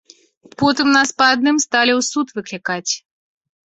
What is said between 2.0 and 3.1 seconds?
суд выклікаць.